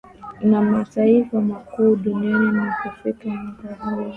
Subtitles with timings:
[0.43, 4.05] na mataifa makuu duniani na kufikia mwafaka huo